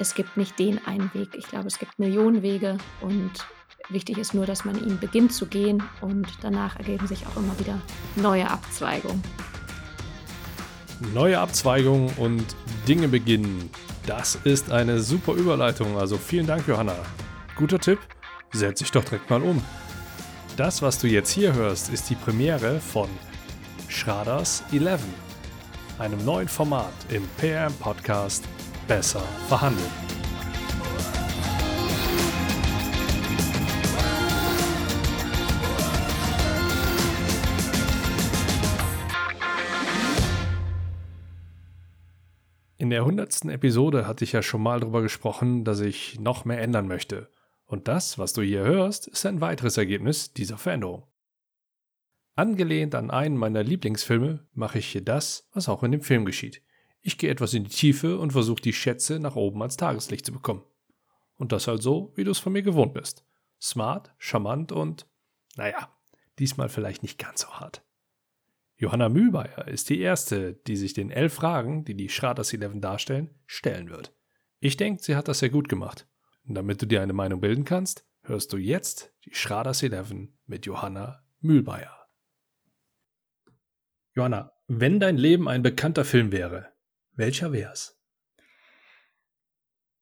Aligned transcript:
es 0.00 0.14
gibt 0.14 0.36
nicht 0.38 0.58
den 0.58 0.84
einen 0.86 1.12
Weg. 1.14 1.28
Ich 1.36 1.46
glaube, 1.46 1.68
es 1.68 1.78
gibt 1.78 1.98
Millionen 1.98 2.42
Wege 2.42 2.78
und 3.02 3.30
wichtig 3.90 4.16
ist 4.16 4.32
nur, 4.32 4.46
dass 4.46 4.64
man 4.64 4.82
ihn 4.82 4.98
beginnt 4.98 5.32
zu 5.32 5.46
gehen 5.46 5.82
und 6.00 6.26
danach 6.40 6.76
ergeben 6.76 7.06
sich 7.06 7.26
auch 7.26 7.36
immer 7.36 7.56
wieder 7.58 7.78
neue 8.16 8.50
Abzweigungen. 8.50 9.22
Neue 11.14 11.38
Abzweigungen 11.38 12.10
und 12.16 12.44
Dinge 12.88 13.08
beginnen. 13.08 13.70
Das 14.06 14.38
ist 14.44 14.72
eine 14.72 15.00
super 15.00 15.34
Überleitung. 15.34 15.98
Also 15.98 16.16
vielen 16.16 16.46
Dank, 16.46 16.66
Johanna. 16.66 16.96
Guter 17.56 17.78
Tipp. 17.78 17.98
Setz 18.52 18.80
dich 18.80 18.90
doch 18.90 19.04
direkt 19.04 19.28
mal 19.28 19.42
um. 19.42 19.62
Das, 20.56 20.82
was 20.82 20.98
du 20.98 21.06
jetzt 21.06 21.30
hier 21.30 21.52
hörst, 21.52 21.92
ist 21.92 22.08
die 22.10 22.16
Premiere 22.16 22.80
von 22.80 23.08
Schraders 23.88 24.62
11, 24.72 25.00
einem 25.98 26.24
neuen 26.24 26.48
Format 26.48 26.92
im 27.10 27.22
PM-Podcast 27.38 28.44
Besser 28.90 29.20
verhandeln. 29.46 29.86
In 42.78 42.90
der 42.90 43.04
hundertsten 43.04 43.48
Episode 43.50 44.08
hatte 44.08 44.24
ich 44.24 44.32
ja 44.32 44.42
schon 44.42 44.60
mal 44.60 44.80
darüber 44.80 45.02
gesprochen, 45.02 45.62
dass 45.62 45.78
ich 45.78 46.18
noch 46.18 46.44
mehr 46.44 46.60
ändern 46.60 46.88
möchte. 46.88 47.30
Und 47.66 47.86
das, 47.86 48.18
was 48.18 48.32
du 48.32 48.42
hier 48.42 48.64
hörst, 48.64 49.06
ist 49.06 49.24
ein 49.24 49.40
weiteres 49.40 49.76
Ergebnis 49.76 50.32
dieser 50.32 50.58
Veränderung. 50.58 51.06
Angelehnt 52.34 52.96
an 52.96 53.12
einen 53.12 53.36
meiner 53.36 53.62
Lieblingsfilme 53.62 54.48
mache 54.52 54.80
ich 54.80 54.86
hier 54.88 55.04
das, 55.04 55.48
was 55.52 55.68
auch 55.68 55.84
in 55.84 55.92
dem 55.92 56.00
Film 56.00 56.24
geschieht. 56.24 56.60
Ich 57.02 57.18
gehe 57.18 57.30
etwas 57.30 57.54
in 57.54 57.64
die 57.64 57.70
Tiefe 57.70 58.18
und 58.18 58.32
versuche 58.32 58.62
die 58.62 58.72
Schätze 58.72 59.18
nach 59.18 59.36
oben 59.36 59.60
ans 59.62 59.76
Tageslicht 59.76 60.26
zu 60.26 60.32
bekommen. 60.32 60.62
Und 61.36 61.52
das 61.52 61.66
halt 61.66 61.82
so, 61.82 62.12
wie 62.16 62.24
du 62.24 62.30
es 62.30 62.38
von 62.38 62.52
mir 62.52 62.62
gewohnt 62.62 62.92
bist. 62.92 63.24
Smart, 63.60 64.12
charmant 64.18 64.72
und, 64.72 65.06
naja, 65.56 65.90
diesmal 66.38 66.68
vielleicht 66.68 67.02
nicht 67.02 67.18
ganz 67.18 67.42
so 67.42 67.48
hart. 67.48 67.82
Johanna 68.76 69.10
Mühlmeier 69.10 69.68
ist 69.68 69.90
die 69.90 70.00
erste, 70.00 70.54
die 70.54 70.76
sich 70.76 70.94
den 70.94 71.10
elf 71.10 71.34
Fragen, 71.34 71.84
die 71.84 71.94
die 71.94 72.08
Schraders 72.08 72.52
11 72.52 72.80
darstellen, 72.80 73.30
stellen 73.46 73.90
wird. 73.90 74.14
Ich 74.58 74.76
denke, 74.76 75.02
sie 75.02 75.16
hat 75.16 75.28
das 75.28 75.40
sehr 75.40 75.50
gut 75.50 75.68
gemacht. 75.68 76.06
Und 76.46 76.54
damit 76.54 76.80
du 76.80 76.86
dir 76.86 77.02
eine 77.02 77.12
Meinung 77.12 77.40
bilden 77.40 77.64
kannst, 77.64 78.06
hörst 78.22 78.52
du 78.52 78.56
jetzt 78.56 79.12
die 79.26 79.34
Schraders 79.34 79.82
11 79.82 80.14
mit 80.46 80.64
Johanna 80.64 81.22
Mühlmeier. 81.40 81.94
Johanna, 84.14 84.52
wenn 84.66 84.98
dein 84.98 85.16
Leben 85.16 85.48
ein 85.48 85.62
bekannter 85.62 86.04
Film 86.04 86.32
wäre, 86.32 86.72
welcher 87.20 87.52
wär's? 87.52 87.96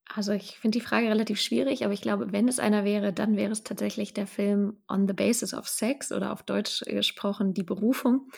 Also 0.06 0.32
ich 0.32 0.58
finde 0.58 0.78
die 0.78 0.84
Frage 0.84 1.08
relativ 1.08 1.38
schwierig, 1.38 1.84
aber 1.84 1.92
ich 1.92 2.00
glaube, 2.00 2.32
wenn 2.32 2.48
es 2.48 2.58
einer 2.58 2.84
wäre, 2.84 3.12
dann 3.12 3.36
wäre 3.36 3.52
es 3.52 3.62
tatsächlich 3.62 4.14
der 4.14 4.26
Film 4.26 4.82
On 4.88 5.06
the 5.06 5.12
Basis 5.12 5.52
of 5.52 5.68
Sex 5.68 6.12
oder 6.12 6.32
auf 6.32 6.42
Deutsch 6.42 6.80
gesprochen 6.86 7.52
Die 7.52 7.62
Berufung 7.62 8.30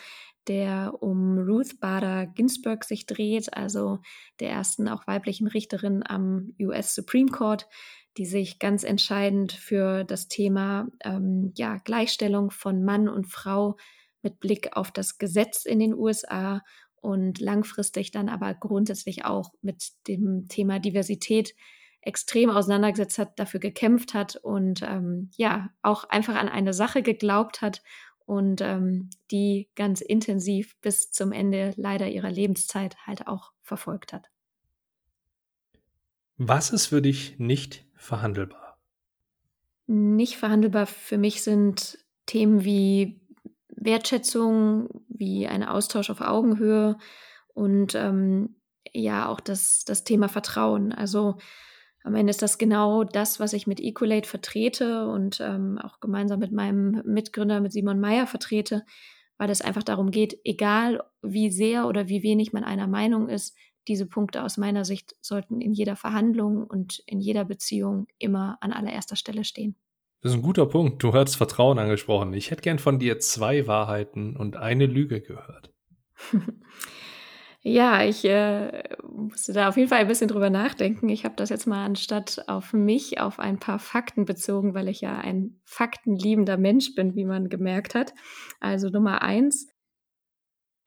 der 0.47 1.01
um 1.01 1.37
Ruth 1.37 1.79
Bader 1.79 2.25
Ginsburg 2.25 2.83
sich 2.83 3.05
dreht, 3.05 3.53
also 3.53 3.99
der 4.39 4.49
ersten 4.49 4.87
auch 4.87 5.05
weiblichen 5.07 5.47
Richterin 5.47 6.03
am 6.05 6.55
US 6.59 6.95
Supreme 6.95 7.29
Court, 7.29 7.67
die 8.17 8.25
sich 8.25 8.59
ganz 8.59 8.83
entscheidend 8.83 9.51
für 9.51 10.03
das 10.03 10.27
Thema 10.27 10.87
ähm, 11.03 11.53
ja, 11.55 11.77
Gleichstellung 11.77 12.51
von 12.51 12.83
Mann 12.83 13.07
und 13.07 13.27
Frau 13.27 13.77
mit 14.21 14.39
Blick 14.39 14.75
auf 14.75 14.91
das 14.91 15.17
Gesetz 15.17 15.65
in 15.65 15.79
den 15.79 15.93
USA 15.93 16.61
und 17.01 17.39
langfristig 17.39 18.11
dann 18.11 18.29
aber 18.29 18.53
grundsätzlich 18.53 19.25
auch 19.25 19.51
mit 19.61 19.91
dem 20.07 20.47
Thema 20.47 20.79
Diversität 20.79 21.55
extrem 22.01 22.49
auseinandergesetzt 22.49 23.17
hat, 23.19 23.39
dafür 23.39 23.59
gekämpft 23.59 24.13
hat 24.13 24.35
und 24.35 24.81
ähm, 24.81 25.29
ja 25.35 25.69
auch 25.81 26.05
einfach 26.05 26.35
an 26.35 26.49
eine 26.49 26.73
Sache 26.73 27.03
geglaubt 27.03 27.61
hat 27.61 27.83
und 28.25 28.61
ähm, 28.61 29.09
die 29.29 29.69
ganz 29.75 30.01
intensiv 30.01 30.75
bis 30.81 31.11
zum 31.11 31.31
Ende 31.31 31.73
leider 31.75 32.07
ihrer 32.07 32.31
Lebenszeit 32.31 32.95
halt 33.05 33.27
auch 33.27 33.51
verfolgt 33.61 34.13
hat. 34.13 34.29
Was 36.37 36.71
ist 36.71 36.87
für 36.87 37.01
dich 37.01 37.37
nicht 37.37 37.85
verhandelbar? 37.95 38.79
Nicht 39.85 40.37
verhandelbar 40.37 40.87
für 40.87 41.17
mich 41.17 41.43
sind 41.43 41.99
Themen 42.25 42.63
wie 42.63 43.20
Wertschätzung, 43.81 45.03
wie 45.09 45.47
ein 45.47 45.63
Austausch 45.63 46.09
auf 46.09 46.21
Augenhöhe 46.21 46.97
und 47.53 47.95
ähm, 47.95 48.55
ja 48.93 49.27
auch 49.27 49.39
das, 49.39 49.83
das 49.85 50.03
Thema 50.03 50.29
Vertrauen. 50.29 50.91
Also 50.91 51.37
am 52.03 52.15
Ende 52.15 52.31
ist 52.31 52.41
das 52.41 52.57
genau 52.57 53.03
das, 53.03 53.39
was 53.39 53.53
ich 53.53 53.67
mit 53.67 53.79
Ecolate 53.79 54.27
vertrete 54.27 55.07
und 55.07 55.39
ähm, 55.41 55.77
auch 55.77 55.99
gemeinsam 55.99 56.39
mit 56.39 56.51
meinem 56.51 57.01
Mitgründer, 57.05 57.59
mit 57.59 57.73
Simon 57.73 57.99
Meyer 57.99 58.27
vertrete, 58.27 58.85
weil 59.37 59.49
es 59.49 59.61
einfach 59.61 59.83
darum 59.83 60.11
geht, 60.11 60.39
egal 60.43 61.03
wie 61.21 61.51
sehr 61.51 61.87
oder 61.87 62.07
wie 62.07 62.23
wenig 62.23 62.53
man 62.53 62.63
einer 62.63 62.87
Meinung 62.87 63.29
ist, 63.29 63.55
diese 63.87 64.05
Punkte 64.05 64.43
aus 64.43 64.57
meiner 64.57 64.85
Sicht 64.85 65.15
sollten 65.21 65.59
in 65.59 65.73
jeder 65.73 65.95
Verhandlung 65.95 66.63
und 66.63 67.01
in 67.07 67.19
jeder 67.19 67.45
Beziehung 67.45 68.07
immer 68.19 68.57
an 68.61 68.73
allererster 68.73 69.15
Stelle 69.15 69.43
stehen. 69.43 69.75
Das 70.21 70.31
ist 70.31 70.37
ein 70.37 70.43
guter 70.43 70.67
Punkt. 70.67 71.01
Du 71.03 71.13
hast 71.13 71.35
Vertrauen 71.35 71.79
angesprochen. 71.79 72.33
Ich 72.33 72.51
hätte 72.51 72.61
gern 72.61 72.79
von 72.79 72.99
dir 72.99 73.19
zwei 73.19 73.65
Wahrheiten 73.67 74.37
und 74.37 74.55
eine 74.55 74.85
Lüge 74.85 75.21
gehört. 75.21 75.73
Ja, 77.63 78.03
ich 78.03 78.25
äh, 78.25 78.83
musste 79.07 79.53
da 79.53 79.69
auf 79.69 79.77
jeden 79.77 79.87
Fall 79.87 79.99
ein 79.99 80.07
bisschen 80.07 80.27
drüber 80.27 80.49
nachdenken. 80.49 81.09
Ich 81.09 81.25
habe 81.25 81.35
das 81.35 81.49
jetzt 81.49 81.67
mal 81.67 81.85
anstatt 81.85 82.43
auf 82.47 82.73
mich 82.73 83.19
auf 83.19 83.39
ein 83.39 83.59
paar 83.59 83.77
Fakten 83.77 84.25
bezogen, 84.25 84.73
weil 84.73 84.87
ich 84.87 85.01
ja 85.01 85.19
ein 85.19 85.61
faktenliebender 85.63 86.57
Mensch 86.57 86.95
bin, 86.95 87.15
wie 87.15 87.23
man 87.23 87.49
gemerkt 87.49 87.93
hat. 87.93 88.15
Also 88.59 88.89
Nummer 88.89 89.21
eins. 89.21 89.67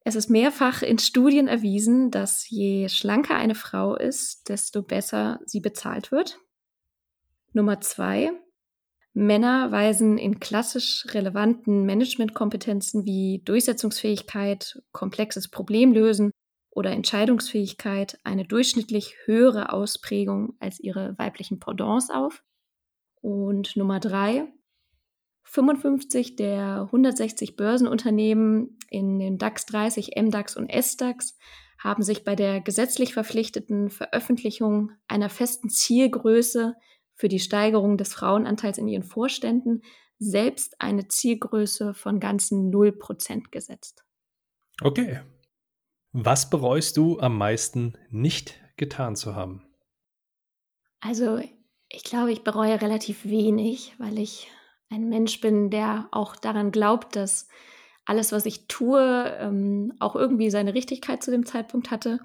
Es 0.01 0.17
ist 0.17 0.29
mehrfach 0.29 0.83
in 0.83 0.99
Studien 0.99 1.47
erwiesen, 1.47 2.11
dass 2.11 2.51
je 2.51 2.89
schlanker 2.89 3.37
eine 3.37 3.55
Frau 3.55 3.95
ist, 3.95 4.49
desto 4.49 4.83
besser 4.83 5.39
sie 5.47 5.61
bezahlt 5.61 6.11
wird. 6.11 6.41
Nummer 7.53 7.81
zwei. 7.81 8.33
Männer 9.15 9.71
weisen 9.71 10.19
in 10.19 10.41
klassisch 10.41 11.07
relevanten 11.11 11.87
Managementkompetenzen 11.87 13.05
wie 13.05 13.43
Durchsetzungsfähigkeit, 13.45 14.83
komplexes 14.91 15.49
Problemlösen 15.49 16.33
oder 16.71 16.91
Entscheidungsfähigkeit 16.91 18.19
eine 18.25 18.45
durchschnittlich 18.45 19.15
höhere 19.25 19.73
Ausprägung 19.73 20.55
als 20.59 20.81
ihre 20.81 21.17
weiblichen 21.17 21.61
Pendants 21.61 22.11
auf. 22.11 22.43
Und 23.21 23.77
Nummer 23.77 24.01
drei, 24.01 24.53
55 25.45 26.35
der 26.35 26.83
160 26.87 27.55
Börsenunternehmen 27.55 28.79
in 28.91 29.21
den 29.21 29.39
DAX 29.39 29.67
30, 29.67 30.17
MDAX 30.17 30.57
und 30.57 30.69
SDAX 30.69 31.39
haben 31.79 32.03
sich 32.03 32.25
bei 32.25 32.35
der 32.35 32.61
gesetzlich 32.61 33.15
verpflichteten 33.15 33.91
Veröffentlichung 33.91 34.91
einer 35.07 35.29
festen 35.29 35.69
Zielgröße 35.69 36.75
für 37.15 37.29
die 37.29 37.41
Steigerung 37.41 37.97
des 37.97 38.15
Frauenanteils 38.15 38.79
in 38.79 38.89
ihren 38.89 39.05
Vorständen 39.05 39.83
selbst 40.19 40.81
eine 40.81 41.09
Zielgröße 41.09 41.95
von 41.95 42.21
ganzen 42.21 42.73
0% 42.73 43.51
gesetzt. 43.51 44.05
Okay, 44.81 45.21
was 46.17 46.49
bereust 46.49 46.97
du 46.97 47.19
am 47.19 47.37
meisten 47.37 47.99
nicht 48.09 48.61
getan 48.77 49.17
zu 49.17 49.35
haben? 49.35 49.67
Also, 51.01 51.41
ich 51.89 52.05
glaube, 52.05 52.31
ich 52.31 52.45
bereue 52.45 52.81
relativ 52.81 53.25
wenig, 53.25 53.95
weil 53.99 54.21
ich 54.21 54.49
ein 54.91 55.09
Mensch 55.09 55.41
bin, 55.41 55.71
der 55.71 56.09
auch 56.13 56.37
daran 56.37 56.71
glaubt, 56.71 57.17
dass 57.17 57.49
alles, 58.05 58.31
was 58.31 58.47
ich 58.47 58.69
tue, 58.69 59.37
ähm, 59.41 59.93
auch 59.99 60.15
irgendwie 60.15 60.51
seine 60.51 60.75
Richtigkeit 60.75 61.21
zu 61.21 61.33
dem 61.33 61.47
Zeitpunkt 61.47 61.91
hatte. 61.91 62.21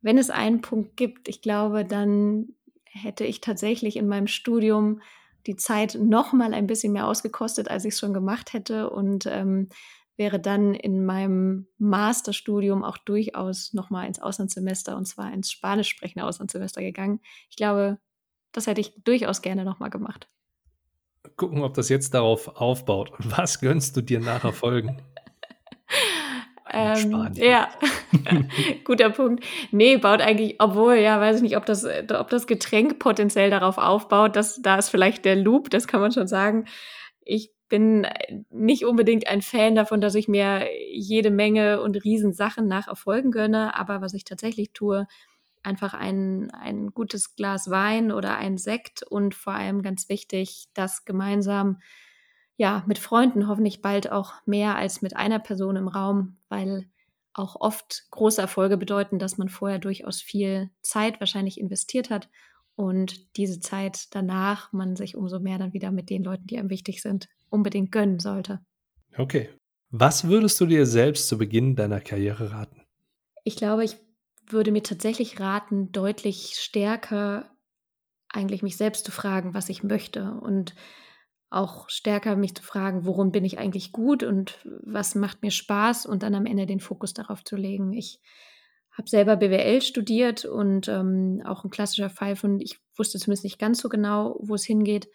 Wenn 0.00 0.18
es 0.18 0.30
einen 0.30 0.60
Punkt 0.60 0.96
gibt, 0.96 1.28
ich 1.28 1.40
glaube, 1.40 1.84
dann 1.84 2.56
hätte 3.02 3.24
ich 3.24 3.40
tatsächlich 3.40 3.96
in 3.96 4.08
meinem 4.08 4.26
Studium 4.26 5.00
die 5.46 5.56
Zeit 5.56 5.96
noch 6.00 6.32
mal 6.32 6.52
ein 6.52 6.66
bisschen 6.66 6.92
mehr 6.92 7.06
ausgekostet, 7.06 7.70
als 7.70 7.84
ich 7.84 7.94
es 7.94 8.00
schon 8.00 8.12
gemacht 8.12 8.52
hätte 8.52 8.90
und 8.90 9.26
ähm, 9.26 9.68
wäre 10.16 10.40
dann 10.40 10.74
in 10.74 11.06
meinem 11.06 11.68
Masterstudium 11.78 12.84
auch 12.84 12.98
durchaus 12.98 13.72
nochmal 13.72 14.06
ins 14.06 14.18
Auslandssemester 14.18 14.96
und 14.96 15.06
zwar 15.06 15.32
ins 15.32 15.50
spanisch 15.50 15.88
sprechende 15.88 16.26
Auslandssemester 16.26 16.82
gegangen. 16.82 17.20
Ich 17.48 17.56
glaube, 17.56 17.98
das 18.52 18.66
hätte 18.66 18.80
ich 18.80 18.92
durchaus 19.04 19.40
gerne 19.42 19.64
nochmal 19.64 19.90
gemacht. 19.90 20.28
Gucken, 21.36 21.62
ob 21.62 21.74
das 21.74 21.88
jetzt 21.88 22.14
darauf 22.14 22.48
aufbaut. 22.48 23.12
Was 23.18 23.60
gönnst 23.60 23.96
du 23.96 24.02
dir 24.02 24.20
nach 24.20 24.44
Erfolgen? 24.44 25.00
ähm, 26.72 27.30
ja, 27.34 27.68
guter 28.84 29.10
Punkt. 29.10 29.44
Nee, 29.70 29.96
baut 29.96 30.20
eigentlich, 30.20 30.56
obwohl, 30.58 30.96
ja, 30.96 31.20
weiß 31.20 31.36
ich 31.36 31.42
nicht, 31.42 31.56
ob 31.56 31.66
das, 31.66 31.84
ob 31.84 32.28
das 32.30 32.46
Getränk 32.46 32.98
potenziell 32.98 33.50
darauf 33.50 33.78
aufbaut. 33.78 34.36
Das, 34.36 34.60
da 34.62 34.76
ist 34.76 34.88
vielleicht 34.88 35.24
der 35.24 35.36
Loop, 35.36 35.70
das 35.70 35.86
kann 35.86 36.00
man 36.00 36.12
schon 36.12 36.28
sagen. 36.28 36.66
Ich 37.24 37.50
bin 37.68 38.06
nicht 38.50 38.84
unbedingt 38.84 39.28
ein 39.28 39.42
Fan 39.42 39.74
davon, 39.74 40.00
dass 40.00 40.14
ich 40.14 40.28
mir 40.28 40.66
jede 40.90 41.30
Menge 41.30 41.80
und 41.82 42.02
Riesensachen 42.02 42.66
nach 42.66 42.88
Erfolgen 42.88 43.30
gönne, 43.30 43.78
aber 43.78 44.00
was 44.00 44.14
ich 44.14 44.24
tatsächlich 44.24 44.72
tue, 44.72 45.06
einfach 45.62 45.92
ein, 45.92 46.50
ein 46.52 46.88
gutes 46.88 47.36
Glas 47.36 47.68
Wein 47.68 48.12
oder 48.12 48.36
ein 48.36 48.56
Sekt 48.56 49.02
und 49.02 49.34
vor 49.34 49.52
allem 49.52 49.82
ganz 49.82 50.08
wichtig, 50.08 50.66
das 50.72 51.04
gemeinsam 51.04 51.78
ja 52.58 52.84
mit 52.86 52.98
Freunden 52.98 53.48
hoffentlich 53.48 53.80
bald 53.80 54.12
auch 54.12 54.34
mehr 54.44 54.76
als 54.76 55.00
mit 55.00 55.16
einer 55.16 55.38
Person 55.38 55.76
im 55.76 55.88
Raum, 55.88 56.36
weil 56.50 56.90
auch 57.32 57.56
oft 57.58 58.04
große 58.10 58.40
Erfolge 58.40 58.76
bedeuten, 58.76 59.18
dass 59.18 59.38
man 59.38 59.48
vorher 59.48 59.78
durchaus 59.78 60.20
viel 60.20 60.70
Zeit 60.82 61.20
wahrscheinlich 61.20 61.58
investiert 61.58 62.10
hat 62.10 62.28
und 62.74 63.36
diese 63.36 63.60
Zeit 63.60 64.14
danach 64.14 64.72
man 64.72 64.96
sich 64.96 65.16
umso 65.16 65.38
mehr 65.38 65.58
dann 65.58 65.72
wieder 65.72 65.92
mit 65.92 66.10
den 66.10 66.24
Leuten, 66.24 66.46
die 66.46 66.58
einem 66.58 66.68
wichtig 66.68 67.00
sind, 67.00 67.28
unbedingt 67.48 67.92
gönnen 67.92 68.18
sollte. 68.18 68.60
Okay. 69.16 69.48
Was 69.90 70.28
würdest 70.28 70.60
du 70.60 70.66
dir 70.66 70.84
selbst 70.84 71.28
zu 71.28 71.38
Beginn 71.38 71.74
deiner 71.74 72.00
Karriere 72.00 72.52
raten? 72.52 72.82
Ich 73.44 73.56
glaube, 73.56 73.84
ich 73.84 73.96
würde 74.46 74.70
mir 74.70 74.82
tatsächlich 74.82 75.40
raten, 75.40 75.92
deutlich 75.92 76.56
stärker 76.58 77.50
eigentlich 78.28 78.62
mich 78.62 78.76
selbst 78.76 79.06
zu 79.06 79.12
fragen, 79.12 79.54
was 79.54 79.70
ich 79.70 79.82
möchte 79.82 80.32
und 80.32 80.74
auch 81.50 81.88
stärker 81.88 82.36
mich 82.36 82.54
zu 82.54 82.62
fragen, 82.62 83.06
worum 83.06 83.32
bin 83.32 83.44
ich 83.44 83.58
eigentlich 83.58 83.92
gut 83.92 84.22
und 84.22 84.58
was 84.64 85.14
macht 85.14 85.42
mir 85.42 85.50
Spaß 85.50 86.06
und 86.06 86.22
dann 86.22 86.34
am 86.34 86.46
Ende 86.46 86.66
den 86.66 86.80
Fokus 86.80 87.14
darauf 87.14 87.42
zu 87.42 87.56
legen. 87.56 87.92
Ich 87.92 88.20
habe 88.92 89.08
selber 89.08 89.36
BWL 89.36 89.80
studiert 89.80 90.44
und 90.44 90.88
ähm, 90.88 91.40
auch 91.46 91.64
ein 91.64 91.70
klassischer 91.70 92.10
Fall 92.10 92.36
von, 92.36 92.60
ich 92.60 92.78
wusste 92.96 93.18
zumindest 93.18 93.44
nicht 93.44 93.58
ganz 93.58 93.80
so 93.80 93.88
genau, 93.88 94.36
wo 94.40 94.54
es 94.56 94.64
hingeht. 94.64 95.08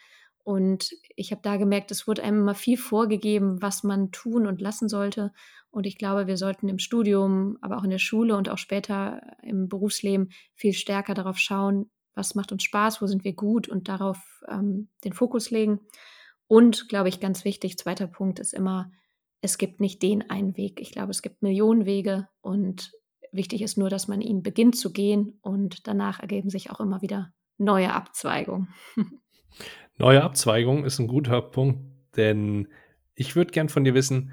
Und 0.45 0.89
ich 1.15 1.31
habe 1.31 1.41
da 1.41 1.57
gemerkt, 1.57 1.91
es 1.91 2.07
wurde 2.07 2.23
einem 2.23 2.39
immer 2.39 2.55
viel 2.55 2.77
vorgegeben, 2.77 3.61
was 3.61 3.83
man 3.83 4.11
tun 4.11 4.47
und 4.47 4.59
lassen 4.59 4.89
sollte. 4.89 5.31
Und 5.69 5.85
ich 5.85 5.97
glaube, 5.97 6.27
wir 6.27 6.37
sollten 6.37 6.67
im 6.67 6.79
Studium, 6.79 7.57
aber 7.61 7.77
auch 7.77 7.83
in 7.83 7.89
der 7.89 7.99
Schule 7.99 8.35
und 8.35 8.49
auch 8.49 8.57
später 8.57 9.21
im 9.41 9.69
Berufsleben 9.69 10.29
viel 10.53 10.73
stärker 10.73 11.13
darauf 11.13 11.37
schauen, 11.37 11.89
was 12.13 12.35
macht 12.35 12.51
uns 12.51 12.63
Spaß, 12.63 13.01
wo 13.01 13.07
sind 13.07 13.23
wir 13.23 13.33
gut 13.33 13.67
und 13.67 13.87
darauf 13.87 14.17
ähm, 14.47 14.89
den 15.03 15.13
Fokus 15.13 15.49
legen. 15.49 15.79
Und, 16.53 16.87
glaube 16.87 17.09
ich, 17.09 17.19
ganz 17.19 17.45
wichtig, 17.45 17.79
zweiter 17.79 18.05
Punkt 18.05 18.37
ist 18.37 18.53
immer, 18.53 18.91
es 19.41 19.57
gibt 19.57 19.79
nicht 19.79 20.03
den 20.03 20.29
einen 20.29 20.55
Weg. 20.55 20.79
Ich 20.79 20.91
glaube, 20.91 21.09
es 21.09 21.23
gibt 21.23 21.41
Millionen 21.41 21.87
Wege 21.87 22.27
und 22.41 22.91
wichtig 23.31 23.63
ist 23.63 23.75
nur, 23.75 23.89
dass 23.89 24.07
man 24.07 24.21
ihn 24.21 24.43
beginnt 24.43 24.77
zu 24.77 24.93
gehen 24.93 25.39
und 25.41 25.87
danach 25.87 26.19
ergeben 26.19 26.51
sich 26.51 26.69
auch 26.69 26.79
immer 26.79 27.01
wieder 27.01 27.33
neue 27.57 27.91
Abzweigungen. 27.91 28.67
Neue 29.97 30.21
Abzweigung 30.21 30.85
ist 30.85 30.99
ein 30.99 31.07
guter 31.07 31.41
Punkt, 31.41 31.81
denn 32.17 32.67
ich 33.15 33.35
würde 33.35 33.51
gern 33.51 33.69
von 33.69 33.83
dir 33.83 33.95
wissen, 33.95 34.31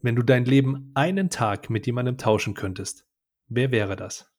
wenn 0.00 0.16
du 0.16 0.22
dein 0.22 0.46
Leben 0.46 0.90
einen 0.94 1.28
Tag 1.28 1.68
mit 1.68 1.84
jemandem 1.84 2.16
tauschen 2.16 2.54
könntest, 2.54 3.06
wer 3.48 3.70
wäre 3.72 3.96
das? 3.96 4.32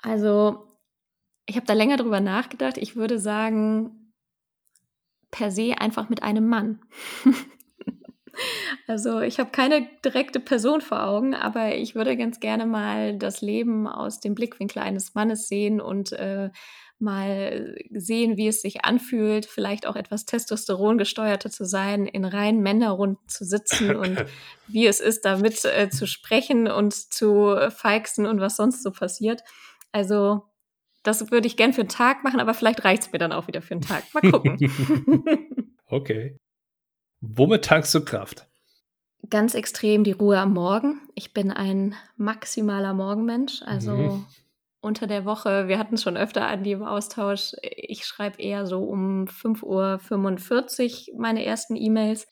Also, 0.00 0.78
ich 1.44 1.56
habe 1.56 1.66
da 1.66 1.74
länger 1.74 1.98
drüber 1.98 2.20
nachgedacht. 2.20 2.78
Ich 2.78 2.96
würde 2.96 3.18
sagen, 3.18 3.97
per 5.30 5.50
se 5.50 5.74
einfach 5.78 6.08
mit 6.08 6.22
einem 6.22 6.48
Mann. 6.48 6.80
also, 8.86 9.20
ich 9.20 9.38
habe 9.38 9.50
keine 9.50 9.88
direkte 10.04 10.40
Person 10.40 10.80
vor 10.80 11.04
Augen, 11.04 11.34
aber 11.34 11.74
ich 11.74 11.94
würde 11.94 12.16
ganz 12.16 12.40
gerne 12.40 12.66
mal 12.66 13.16
das 13.18 13.40
Leben 13.40 13.86
aus 13.86 14.20
dem 14.20 14.34
Blickwinkel 14.34 14.82
eines 14.82 15.14
Mannes 15.14 15.48
sehen 15.48 15.80
und 15.80 16.12
äh, 16.12 16.50
mal 17.00 17.76
sehen, 17.90 18.36
wie 18.36 18.48
es 18.48 18.60
sich 18.60 18.84
anfühlt, 18.84 19.46
vielleicht 19.46 19.86
auch 19.86 19.94
etwas 19.94 20.24
Testosteron 20.24 20.98
gesteuerter 20.98 21.50
zu 21.50 21.64
sein, 21.64 22.06
in 22.06 22.24
reinen 22.24 22.60
Männerrunden 22.60 23.28
zu 23.28 23.44
sitzen 23.44 23.94
und 23.94 24.24
wie 24.66 24.86
es 24.86 24.98
ist, 24.98 25.24
damit 25.24 25.64
äh, 25.64 25.90
zu 25.90 26.06
sprechen 26.06 26.66
und 26.66 26.92
zu 26.94 27.56
feixen 27.70 28.26
und 28.26 28.40
was 28.40 28.56
sonst 28.56 28.82
so 28.82 28.90
passiert. 28.90 29.42
Also 29.92 30.47
das 31.08 31.30
würde 31.30 31.46
ich 31.46 31.56
gern 31.56 31.72
für 31.72 31.80
einen 31.80 31.88
Tag 31.88 32.22
machen, 32.22 32.40
aber 32.40 32.54
vielleicht 32.54 32.84
reicht 32.84 33.02
es 33.02 33.12
mir 33.12 33.18
dann 33.18 33.32
auch 33.32 33.48
wieder 33.48 33.62
für 33.62 33.72
einen 33.72 33.80
Tag. 33.80 34.04
Mal 34.14 34.30
gucken. 34.30 35.74
okay. 35.86 36.36
Womit 37.20 37.64
tankst 37.64 37.94
du 37.94 38.04
Kraft? 38.04 38.46
Ganz 39.28 39.54
extrem 39.54 40.04
die 40.04 40.12
Ruhe 40.12 40.38
am 40.38 40.54
Morgen. 40.54 41.00
Ich 41.14 41.34
bin 41.34 41.50
ein 41.50 41.94
maximaler 42.16 42.94
Morgenmensch. 42.94 43.62
Also 43.62 43.96
mhm 43.96 44.26
unter 44.80 45.06
der 45.06 45.24
Woche, 45.24 45.68
wir 45.68 45.78
hatten 45.78 45.94
es 45.94 46.02
schon 46.02 46.16
öfter 46.16 46.46
an 46.46 46.62
dem 46.62 46.82
Austausch, 46.82 47.52
ich 47.62 48.04
schreibe 48.04 48.40
eher 48.40 48.66
so 48.66 48.84
um 48.84 49.24
5.45 49.24 51.12
Uhr 51.12 51.20
meine 51.20 51.44
ersten 51.44 51.76
E-Mails. 51.76 52.26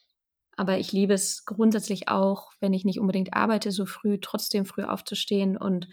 Aber 0.57 0.79
ich 0.79 0.93
liebe 0.93 1.13
es 1.13 1.45
grundsätzlich 1.45 2.09
auch, 2.09 2.53
wenn 2.61 2.73
ich 2.73 2.85
nicht 2.85 2.99
unbedingt 2.99 3.35
arbeite, 3.35 3.71
so 3.73 3.85
früh, 3.85 4.19
trotzdem 4.21 4.65
früh 4.65 4.85
aufzustehen 4.85 5.57
und 5.57 5.89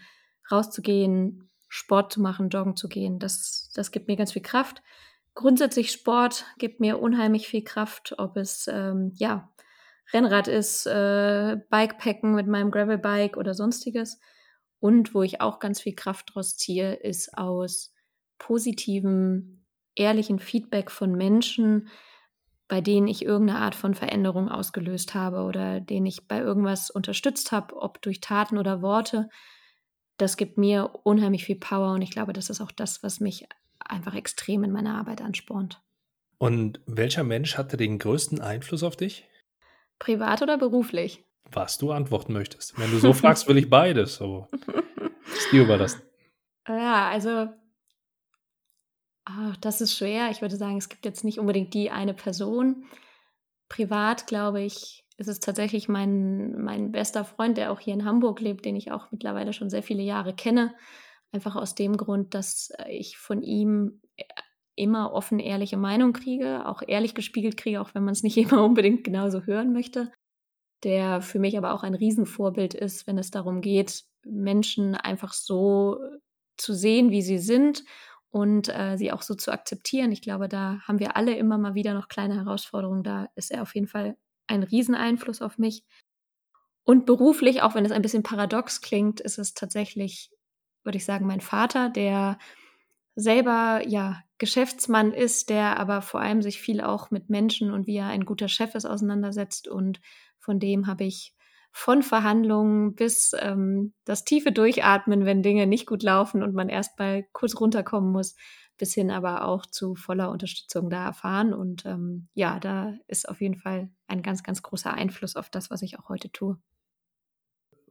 rauszugehen, 0.50 1.50
Sport 1.74 2.12
zu 2.12 2.20
machen, 2.20 2.50
joggen 2.50 2.76
zu 2.76 2.88
gehen. 2.88 3.18
Das, 3.18 3.68
das 3.74 3.90
gibt 3.90 4.06
mir 4.06 4.14
ganz 4.14 4.30
viel 4.30 4.42
Kraft. 4.42 4.80
Grundsätzlich 5.34 5.90
Sport 5.90 6.44
gibt 6.56 6.78
mir 6.78 7.00
unheimlich 7.00 7.48
viel 7.48 7.64
Kraft, 7.64 8.14
ob 8.16 8.36
es 8.36 8.68
ähm, 8.72 9.10
ja 9.16 9.52
Rennrad 10.12 10.46
ist, 10.46 10.86
äh, 10.86 11.56
Bikepacken 11.70 12.36
mit 12.36 12.46
meinem 12.46 12.70
Gravelbike 12.70 13.36
oder 13.36 13.54
sonstiges. 13.54 14.20
Und 14.78 15.16
wo 15.16 15.22
ich 15.22 15.40
auch 15.40 15.58
ganz 15.58 15.80
viel 15.80 15.96
Kraft 15.96 16.32
draus 16.32 16.56
ziehe, 16.56 16.94
ist 16.94 17.36
aus 17.36 17.92
positivem, 18.38 19.64
ehrlichen 19.96 20.38
Feedback 20.38 20.92
von 20.92 21.12
Menschen, 21.16 21.88
bei 22.68 22.80
denen 22.80 23.08
ich 23.08 23.24
irgendeine 23.24 23.58
Art 23.58 23.74
von 23.74 23.94
Veränderung 23.94 24.48
ausgelöst 24.48 25.14
habe 25.14 25.42
oder 25.42 25.80
denen 25.80 26.06
ich 26.06 26.28
bei 26.28 26.38
irgendwas 26.38 26.90
unterstützt 26.90 27.50
habe, 27.50 27.74
ob 27.76 28.00
durch 28.00 28.20
Taten 28.20 28.58
oder 28.58 28.80
Worte. 28.80 29.28
Das 30.16 30.36
gibt 30.36 30.58
mir 30.58 30.90
unheimlich 31.02 31.44
viel 31.44 31.56
Power 31.56 31.92
und 31.92 32.02
ich 32.02 32.10
glaube, 32.10 32.32
das 32.32 32.50
ist 32.50 32.60
auch 32.60 32.70
das, 32.70 33.02
was 33.02 33.20
mich 33.20 33.46
einfach 33.78 34.14
extrem 34.14 34.64
in 34.64 34.72
meiner 34.72 34.96
Arbeit 34.96 35.20
anspornt. 35.20 35.82
Und 36.38 36.80
welcher 36.86 37.24
Mensch 37.24 37.56
hatte 37.56 37.76
den 37.76 37.98
größten 37.98 38.40
Einfluss 38.40 38.82
auf 38.82 38.96
dich? 38.96 39.28
Privat 39.98 40.42
oder 40.42 40.58
beruflich? 40.58 41.24
was 41.52 41.78
du 41.78 41.92
antworten 41.92 42.32
möchtest. 42.32 42.78
Wenn 42.78 42.90
du 42.90 42.98
so 42.98 43.12
fragst, 43.12 43.48
will 43.48 43.58
ich 43.58 43.70
beides, 43.70 44.20
aber 44.20 44.48
ist 45.32 45.52
dir 45.52 45.62
überlassen. 45.62 46.02
Ja, 46.68 47.08
also 47.08 47.48
ach, 49.24 49.56
das 49.58 49.80
ist 49.80 49.96
schwer. 49.96 50.30
Ich 50.30 50.42
würde 50.42 50.56
sagen, 50.56 50.78
es 50.78 50.88
gibt 50.88 51.04
jetzt 51.04 51.24
nicht 51.24 51.38
unbedingt 51.38 51.74
die 51.74 51.90
eine 51.90 52.14
Person. 52.14 52.84
Privat, 53.68 54.26
glaube 54.26 54.62
ich, 54.62 55.03
ist 55.16 55.28
es 55.28 55.40
tatsächlich 55.40 55.88
mein, 55.88 56.60
mein 56.62 56.92
bester 56.92 57.24
Freund, 57.24 57.56
der 57.56 57.72
auch 57.72 57.80
hier 57.80 57.94
in 57.94 58.04
Hamburg 58.04 58.40
lebt, 58.40 58.64
den 58.64 58.76
ich 58.76 58.90
auch 58.90 59.10
mittlerweile 59.12 59.52
schon 59.52 59.70
sehr 59.70 59.82
viele 59.82 60.02
Jahre 60.02 60.34
kenne. 60.34 60.74
Einfach 61.32 61.56
aus 61.56 61.74
dem 61.74 61.96
Grund, 61.96 62.34
dass 62.34 62.72
ich 62.88 63.16
von 63.16 63.42
ihm 63.42 64.00
immer 64.76 65.12
offen 65.12 65.38
ehrliche 65.38 65.76
Meinung 65.76 66.12
kriege, 66.12 66.66
auch 66.66 66.82
ehrlich 66.86 67.14
gespiegelt 67.14 67.56
kriege, 67.56 67.80
auch 67.80 67.94
wenn 67.94 68.04
man 68.04 68.12
es 68.12 68.22
nicht 68.22 68.36
immer 68.38 68.64
unbedingt 68.64 69.04
genauso 69.04 69.42
hören 69.42 69.72
möchte 69.72 70.10
der 70.84 71.22
für 71.22 71.38
mich 71.38 71.56
aber 71.56 71.72
auch 71.72 71.82
ein 71.82 71.94
Riesenvorbild 71.94 72.74
ist, 72.74 73.06
wenn 73.06 73.18
es 73.18 73.30
darum 73.30 73.60
geht, 73.60 74.04
Menschen 74.24 74.94
einfach 74.94 75.32
so 75.32 75.98
zu 76.56 76.74
sehen, 76.74 77.10
wie 77.10 77.22
sie 77.22 77.38
sind 77.38 77.84
und 78.30 78.68
äh, 78.68 78.96
sie 78.96 79.10
auch 79.10 79.22
so 79.22 79.34
zu 79.34 79.50
akzeptieren. 79.50 80.12
Ich 80.12 80.22
glaube, 80.22 80.48
da 80.48 80.80
haben 80.86 80.98
wir 80.98 81.16
alle 81.16 81.36
immer 81.36 81.58
mal 81.58 81.74
wieder 81.74 81.94
noch 81.94 82.08
kleine 82.08 82.36
Herausforderungen. 82.36 83.02
Da 83.02 83.28
ist 83.34 83.50
er 83.50 83.62
auf 83.62 83.74
jeden 83.74 83.88
Fall 83.88 84.16
ein 84.46 84.62
Rieseneinfluss 84.62 85.42
auf 85.42 85.58
mich. 85.58 85.84
Und 86.84 87.06
beruflich, 87.06 87.62
auch 87.62 87.74
wenn 87.74 87.84
es 87.84 87.92
ein 87.92 88.02
bisschen 88.02 88.22
paradox 88.22 88.80
klingt, 88.80 89.20
ist 89.20 89.38
es 89.38 89.54
tatsächlich, 89.54 90.30
würde 90.82 90.98
ich 90.98 91.04
sagen, 91.04 91.26
mein 91.26 91.40
Vater, 91.40 91.88
der 91.88 92.38
selber 93.16 93.82
ja 93.86 94.22
Geschäftsmann 94.38 95.12
ist, 95.12 95.48
der 95.48 95.78
aber 95.78 96.02
vor 96.02 96.20
allem 96.20 96.42
sich 96.42 96.60
viel 96.60 96.80
auch 96.80 97.10
mit 97.10 97.30
Menschen 97.30 97.70
und 97.70 97.86
wie 97.86 97.96
er 97.96 98.08
ein 98.08 98.24
guter 98.24 98.48
Chef 98.48 98.74
ist 98.74 98.84
auseinandersetzt 98.84 99.68
und 99.68 100.00
von 100.38 100.58
dem 100.58 100.86
habe 100.86 101.04
ich 101.04 101.34
von 101.72 102.02
Verhandlungen 102.02 102.94
bis 102.94 103.32
ähm, 103.38 103.94
das 104.04 104.24
tiefe 104.24 104.52
Durchatmen, 104.52 105.24
wenn 105.24 105.42
Dinge 105.42 105.66
nicht 105.66 105.86
gut 105.86 106.02
laufen 106.02 106.42
und 106.42 106.54
man 106.54 106.68
erst 106.68 106.98
mal 106.98 107.24
kurz 107.32 107.58
runterkommen 107.58 108.12
muss, 108.12 108.36
bis 108.76 108.94
hin 108.94 109.10
aber 109.10 109.46
auch 109.46 109.66
zu 109.66 109.94
voller 109.94 110.30
Unterstützung 110.30 110.90
da 110.90 111.04
erfahren. 111.04 111.52
Und 111.52 111.86
ähm, 111.86 112.28
ja, 112.34 112.58
da 112.58 112.94
ist 113.06 113.28
auf 113.28 113.40
jeden 113.40 113.56
Fall 113.56 113.90
ein 114.06 114.22
ganz, 114.22 114.42
ganz 114.42 114.62
großer 114.62 114.92
Einfluss 114.92 115.36
auf 115.36 115.50
das, 115.50 115.70
was 115.70 115.82
ich 115.82 115.98
auch 115.98 116.08
heute 116.08 116.30
tue. 116.30 116.58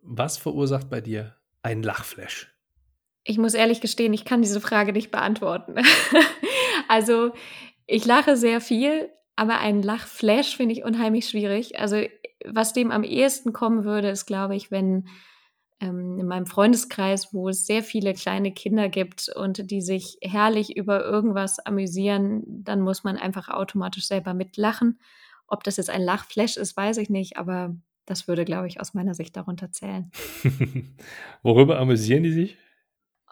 Was 0.02 0.38
verursacht 0.38 0.90
bei 0.90 1.02
dir 1.02 1.36
ein 1.62 1.82
Lachflash? 1.82 2.54
Ich 3.24 3.38
muss 3.38 3.54
ehrlich 3.54 3.80
gestehen, 3.80 4.14
ich 4.14 4.26
kann 4.26 4.42
diese 4.42 4.60
Frage 4.60 4.92
nicht 4.92 5.12
beantworten. 5.12 5.76
also 6.90 7.32
ich 7.88 8.06
lache 8.06 8.36
sehr 8.36 8.60
viel, 8.60 9.10
aber 9.38 9.60
ein 9.60 9.82
Lachflash 9.82 10.58
finde 10.58 10.74
ich 10.74 10.84
unheimlich 10.84 11.30
schwierig. 11.30 11.80
Also 11.80 12.04
was 12.46 12.74
dem 12.74 12.92
am 12.92 13.04
ehesten 13.04 13.54
kommen 13.54 13.86
würde, 13.86 14.10
ist, 14.10 14.26
glaube 14.26 14.56
ich, 14.56 14.72
wenn 14.72 15.08
ähm, 15.84 16.18
in 16.18 16.28
meinem 16.28 16.46
Freundeskreis, 16.46 17.34
wo 17.34 17.50
es 17.50 17.66
sehr 17.66 17.84
viele 17.84 18.14
kleine 18.14 18.54
Kinder 18.54 18.88
gibt 18.88 19.30
und 19.36 19.70
die 19.70 19.82
sich 19.82 20.18
herrlich 20.22 20.78
über 20.78 21.04
irgendwas 21.04 21.60
amüsieren, 21.60 22.44
dann 22.48 22.80
muss 22.82 23.04
man 23.04 23.18
einfach 23.18 23.50
automatisch 23.50 24.08
selber 24.08 24.34
mitlachen. 24.34 25.00
Ob 25.48 25.64
das 25.64 25.78
jetzt 25.78 25.90
ein 25.90 26.02
Lachflash 26.02 26.58
ist, 26.58 26.78
weiß 26.78 26.98
ich 26.98 27.10
nicht, 27.10 27.38
aber 27.38 27.76
Das 28.06 28.28
würde, 28.28 28.44
glaube 28.44 28.68
ich, 28.68 28.82
aus 28.82 28.94
meiner 28.94 29.14
Sicht 29.14 29.36
darunter 29.38 29.72
zählen. 29.72 30.12
Worüber 31.42 31.80
amüsieren 31.80 32.24
die 32.24 32.34
sich? 32.34 32.58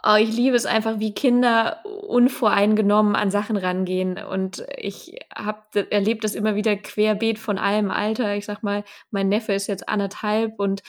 Oh, 0.03 0.15
ich 0.15 0.34
liebe 0.36 0.55
es 0.55 0.65
einfach, 0.65 1.00
wie 1.00 1.13
Kinder 1.13 1.84
unvoreingenommen 2.08 3.15
an 3.15 3.31
Sachen 3.31 3.58
rangehen. 3.58 4.17
Und 4.17 4.65
ich 4.77 5.20
habe 5.36 5.91
erlebt 5.91 6.24
das 6.24 6.36
immer 6.36 6.55
wieder 6.55 6.75
querbeet 6.77 7.38
von 7.38 7.58
allem 7.58 7.91
Alter. 7.91 8.36
Ich 8.36 8.46
sag 8.46 8.63
mal, 8.63 8.84
mein 9.12 9.27
Neffe 9.29 9.53
ist 9.53 9.67
jetzt 9.67 9.89
anderthalb 9.89 10.58
und 10.58 10.81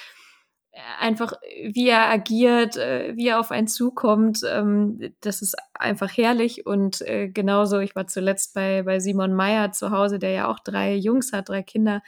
einfach, 0.99 1.35
wie 1.71 1.88
er 1.88 2.09
agiert, 2.11 2.76
äh, 2.76 3.12
wie 3.17 3.29
er 3.29 3.41
auf 3.41 3.50
einen 3.50 3.69
zukommt, 3.69 4.41
ähm, 4.49 5.12
das 5.21 5.43
ist 5.43 5.57
einfach 5.75 6.17
herrlich. 6.17 6.67
Und 6.67 7.02
äh, 7.02 7.29
genauso, 7.29 7.79
ich 7.81 7.95
war 7.95 8.07
zuletzt 8.07 8.55
bei, 8.55 8.83
bei 8.83 8.99
Simon 8.99 9.35
Meyer 9.35 9.73
zu 9.73 9.91
Hause, 9.91 10.19
der 10.19 10.31
ja 10.31 10.49
auch 10.49 10.59
drei 10.59 10.95
Jungs 10.95 11.33
hat, 11.33 11.49
drei 11.49 11.62
Kinder. 11.62 12.02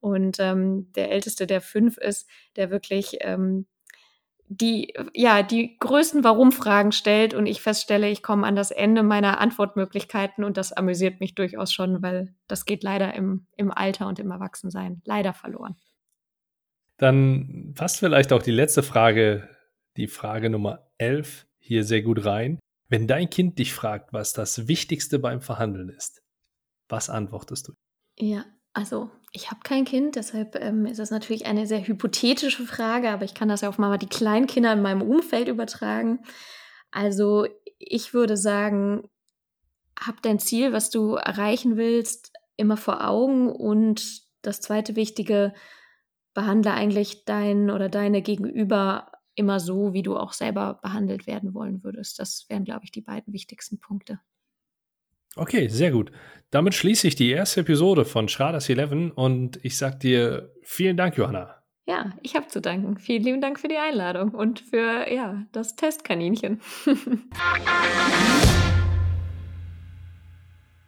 Und 0.00 0.38
ähm, 0.38 0.92
der 0.94 1.10
Älteste, 1.10 1.46
der 1.46 1.60
fünf 1.60 1.96
ist, 1.98 2.28
der 2.56 2.70
wirklich 2.70 3.18
ähm, 3.20 3.66
die, 4.52 4.94
ja, 5.14 5.42
die 5.42 5.78
größten 5.78 6.24
Warum-Fragen 6.24 6.90
stellt 6.90 7.34
und 7.34 7.46
ich 7.46 7.62
feststelle, 7.62 8.08
ich 8.08 8.22
komme 8.22 8.46
an 8.46 8.56
das 8.56 8.72
Ende 8.72 9.04
meiner 9.04 9.38
Antwortmöglichkeiten 9.40 10.42
und 10.42 10.56
das 10.56 10.72
amüsiert 10.72 11.20
mich 11.20 11.36
durchaus 11.36 11.72
schon, 11.72 12.02
weil 12.02 12.34
das 12.48 12.64
geht 12.64 12.82
leider 12.82 13.14
im, 13.14 13.46
im 13.56 13.70
Alter 13.70 14.08
und 14.08 14.18
im 14.18 14.30
Erwachsensein 14.30 15.02
leider 15.04 15.34
verloren. 15.34 15.76
Dann 17.00 17.72
passt 17.74 17.98
vielleicht 17.98 18.30
auch 18.30 18.42
die 18.42 18.50
letzte 18.50 18.82
Frage, 18.82 19.48
die 19.96 20.06
Frage 20.06 20.50
Nummer 20.50 20.90
11, 20.98 21.46
hier 21.58 21.82
sehr 21.82 22.02
gut 22.02 22.26
rein. 22.26 22.60
Wenn 22.90 23.06
dein 23.06 23.30
Kind 23.30 23.58
dich 23.58 23.72
fragt, 23.72 24.12
was 24.12 24.34
das 24.34 24.68
Wichtigste 24.68 25.18
beim 25.18 25.40
Verhandeln 25.40 25.88
ist, 25.88 26.22
was 26.90 27.08
antwortest 27.08 27.68
du? 27.68 27.72
Ja, 28.18 28.44
also 28.74 29.10
ich 29.32 29.50
habe 29.50 29.60
kein 29.64 29.86
Kind, 29.86 30.16
deshalb 30.16 30.56
ähm, 30.56 30.84
ist 30.84 30.98
das 30.98 31.10
natürlich 31.10 31.46
eine 31.46 31.66
sehr 31.66 31.86
hypothetische 31.86 32.64
Frage, 32.64 33.08
aber 33.08 33.24
ich 33.24 33.32
kann 33.32 33.48
das 33.48 33.62
ja 33.62 33.70
auf 33.70 33.78
mal 33.78 33.96
die 33.96 34.06
Kleinkinder 34.06 34.74
in 34.74 34.82
meinem 34.82 35.00
Umfeld 35.00 35.48
übertragen. 35.48 36.20
Also 36.90 37.46
ich 37.78 38.12
würde 38.12 38.36
sagen, 38.36 39.08
hab 39.98 40.20
dein 40.20 40.38
Ziel, 40.38 40.74
was 40.74 40.90
du 40.90 41.14
erreichen 41.14 41.78
willst, 41.78 42.34
immer 42.58 42.76
vor 42.76 43.08
Augen 43.08 43.50
und 43.50 44.20
das 44.42 44.60
zweite 44.60 44.96
Wichtige, 44.96 45.54
behandle 46.34 46.72
eigentlich 46.72 47.24
dein 47.24 47.70
oder 47.70 47.88
deine 47.88 48.22
Gegenüber 48.22 49.10
immer 49.34 49.60
so, 49.60 49.92
wie 49.92 50.02
du 50.02 50.16
auch 50.16 50.32
selber 50.32 50.78
behandelt 50.82 51.26
werden 51.26 51.54
wollen 51.54 51.82
würdest. 51.82 52.18
Das 52.18 52.46
wären, 52.48 52.64
glaube 52.64 52.84
ich, 52.84 52.92
die 52.92 53.00
beiden 53.00 53.32
wichtigsten 53.32 53.78
Punkte. 53.78 54.20
Okay, 55.36 55.68
sehr 55.68 55.92
gut. 55.92 56.10
Damit 56.50 56.74
schließe 56.74 57.06
ich 57.06 57.14
die 57.14 57.30
erste 57.30 57.60
Episode 57.60 58.04
von 58.04 58.28
Schraders 58.28 58.68
11 58.68 59.12
und 59.14 59.64
ich 59.64 59.76
sage 59.76 59.98
dir 59.98 60.52
vielen 60.62 60.96
Dank, 60.96 61.16
Johanna. 61.16 61.56
Ja, 61.86 62.12
ich 62.22 62.36
habe 62.36 62.48
zu 62.48 62.60
danken. 62.60 62.98
Vielen 62.98 63.22
lieben 63.22 63.40
Dank 63.40 63.58
für 63.58 63.68
die 63.68 63.76
Einladung 63.76 64.30
und 64.30 64.60
für 64.60 65.10
ja, 65.12 65.44
das 65.52 65.76
Testkaninchen. 65.76 66.60